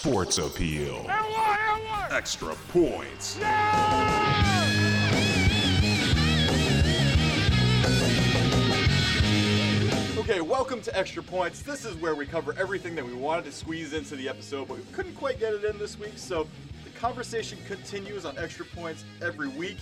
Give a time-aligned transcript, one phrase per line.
[0.00, 1.04] Sports appeal.
[2.10, 3.36] Extra points.
[10.16, 11.60] Okay, welcome to Extra Points.
[11.60, 14.78] This is where we cover everything that we wanted to squeeze into the episode, but
[14.78, 16.48] we couldn't quite get it in this week, so
[16.82, 19.76] the conversation continues on Extra Points every week.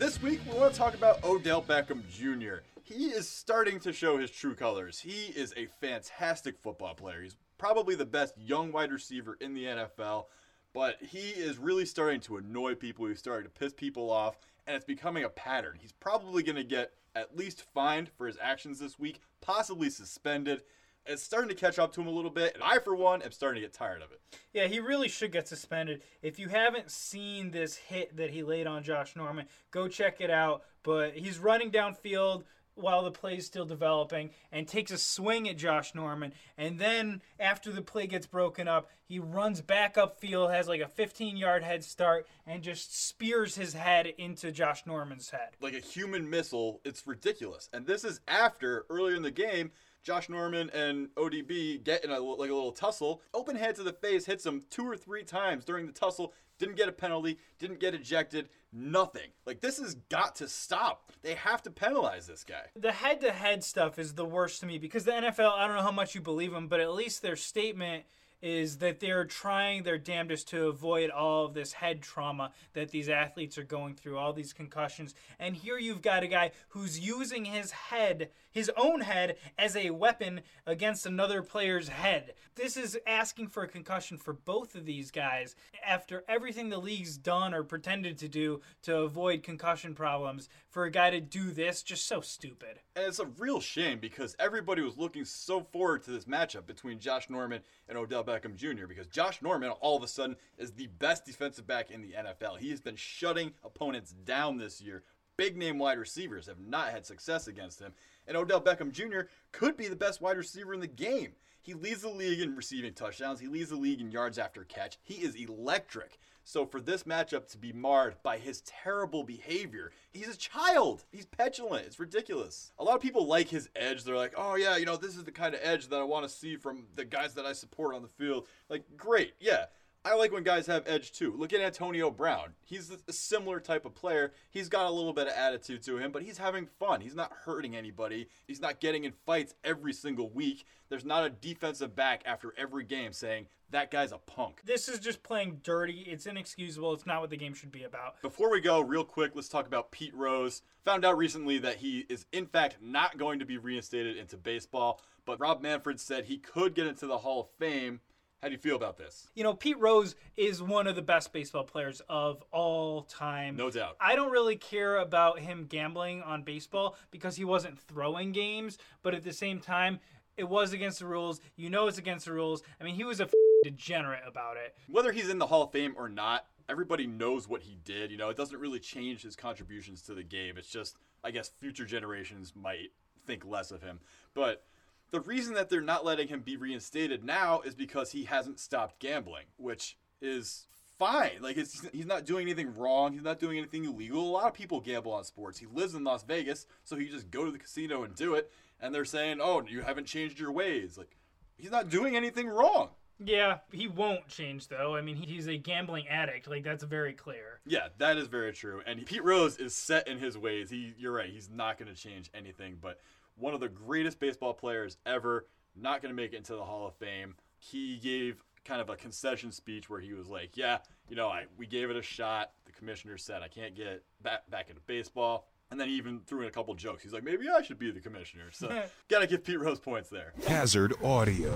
[0.00, 2.64] This week, we want to talk about Odell Beckham Jr.
[2.82, 4.98] He is starting to show his true colors.
[4.98, 7.22] He is a fantastic football player.
[7.22, 10.24] He's probably the best young wide receiver in the NFL,
[10.72, 13.04] but he is really starting to annoy people.
[13.04, 15.76] He's starting to piss people off, and it's becoming a pattern.
[15.78, 20.62] He's probably going to get at least fined for his actions this week, possibly suspended.
[21.04, 23.30] It's starting to catch up to him a little bit, and I, for one, am
[23.30, 24.22] starting to get tired of it.
[24.54, 26.00] Yeah, he really should get suspended.
[26.22, 30.30] If you haven't seen this hit that he laid on Josh Norman, go check it
[30.30, 30.62] out.
[30.82, 32.44] But he's running downfield
[32.80, 36.32] while the play is still developing and takes a swing at Josh Norman.
[36.56, 40.88] And then after the play gets broken up, he runs back upfield, has like a
[40.88, 45.50] 15 yard head start, and just spears his head into Josh Norman's head.
[45.60, 47.68] Like a human missile, it's ridiculous.
[47.72, 52.18] And this is after, earlier in the game, Josh Norman and ODB get in a,
[52.18, 53.22] like a little tussle.
[53.34, 56.32] Open head to the face hits him two or three times during the tussle.
[56.58, 59.30] Didn't get a penalty, didn't get ejected, nothing.
[59.46, 61.12] Like this has got to stop.
[61.22, 62.66] They have to penalize this guy.
[62.76, 65.76] The head to head stuff is the worst to me because the NFL, I don't
[65.76, 68.04] know how much you believe them, but at least their statement
[68.42, 73.08] is that they're trying their damnedest to avoid all of this head trauma that these
[73.08, 75.14] athletes are going through, all these concussions.
[75.38, 79.90] And here you've got a guy who's using his head, his own head, as a
[79.90, 82.34] weapon against another player's head.
[82.54, 87.16] This is asking for a concussion for both of these guys after everything the league's
[87.16, 90.48] done or pretended to do to avoid concussion problems.
[90.68, 92.80] For a guy to do this, just so stupid.
[92.94, 96.98] And it's a real shame because everybody was looking so forward to this matchup between
[96.98, 98.86] Josh Norman and Odell Beckham Jr.
[98.86, 102.58] because Josh Norman all of a sudden is the best defensive back in the NFL.
[102.58, 105.02] He has been shutting opponents down this year.
[105.36, 107.92] Big name wide receivers have not had success against him.
[108.26, 109.22] And Odell Beckham Jr.
[109.52, 111.32] could be the best wide receiver in the game.
[111.62, 113.40] He leads the league in receiving touchdowns.
[113.40, 114.98] He leads the league in yards after catch.
[115.02, 116.18] He is electric.
[116.42, 121.04] So for this matchup to be marred by his terrible behavior, he's a child.
[121.12, 121.86] He's petulant.
[121.86, 122.72] It's ridiculous.
[122.78, 124.04] A lot of people like his edge.
[124.04, 126.24] They're like, oh yeah, you know, this is the kind of edge that I want
[126.24, 128.48] to see from the guys that I support on the field.
[128.68, 129.66] Like, great, yeah.
[130.02, 131.34] I like when guys have edge too.
[131.36, 132.54] Look at Antonio Brown.
[132.64, 134.32] He's a similar type of player.
[134.50, 137.02] He's got a little bit of attitude to him, but he's having fun.
[137.02, 138.28] He's not hurting anybody.
[138.46, 140.64] He's not getting in fights every single week.
[140.88, 144.62] There's not a defensive back after every game saying, that guy's a punk.
[144.64, 146.00] This is just playing dirty.
[146.00, 146.92] It's inexcusable.
[146.94, 148.20] It's not what the game should be about.
[148.22, 150.62] Before we go, real quick, let's talk about Pete Rose.
[150.84, 155.00] Found out recently that he is, in fact, not going to be reinstated into baseball,
[155.24, 158.00] but Rob Manfred said he could get into the Hall of Fame
[158.42, 159.28] how do you feel about this?
[159.34, 163.56] You know, Pete Rose is one of the best baseball players of all time.
[163.56, 163.96] No doubt.
[164.00, 169.14] I don't really care about him gambling on baseball because he wasn't throwing games, but
[169.14, 170.00] at the same time,
[170.38, 171.40] it was against the rules.
[171.56, 172.62] You know it's against the rules.
[172.80, 173.32] I mean, he was a f-
[173.62, 174.74] degenerate about it.
[174.88, 178.10] Whether he's in the Hall of Fame or not, everybody knows what he did.
[178.10, 180.56] You know, it doesn't really change his contributions to the game.
[180.56, 182.92] It's just, I guess, future generations might
[183.26, 184.00] think less of him.
[184.32, 184.64] But
[185.10, 189.00] the reason that they're not letting him be reinstated now is because he hasn't stopped
[189.00, 190.66] gambling, which is
[190.98, 191.38] fine.
[191.40, 193.12] Like he's not doing anything wrong.
[193.12, 194.22] He's not doing anything illegal.
[194.22, 195.58] A lot of people gamble on sports.
[195.58, 198.50] He lives in Las Vegas, so he just go to the casino and do it.
[198.80, 201.16] And they're saying, "Oh, you haven't changed your ways." Like
[201.56, 202.90] he's not doing anything wrong.
[203.22, 204.96] Yeah, he won't change though.
[204.96, 206.48] I mean, he's a gambling addict.
[206.48, 207.60] Like that's very clear.
[207.66, 208.80] Yeah, that is very true.
[208.86, 210.70] And Pete Rose is set in his ways.
[210.70, 211.28] He, you're right.
[211.28, 212.78] He's not going to change anything.
[212.80, 212.98] But
[213.36, 215.46] one of the greatest baseball players ever,
[215.76, 217.34] not going to make it into the Hall of Fame.
[217.58, 221.46] He gave kind of a concession speech where he was like, "Yeah, you know, I
[221.56, 222.52] we gave it a shot.
[222.66, 226.42] The commissioner said I can't get back back into baseball." And then he even threw
[226.42, 227.04] in a couple jokes.
[227.04, 228.50] He's like, maybe I should be the commissioner.
[228.50, 230.32] So, gotta give Pete Rose points there.
[230.48, 231.54] Hazard Audio.